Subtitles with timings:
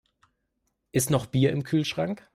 [0.91, 2.27] Ist noch Bier im Kühlschrank?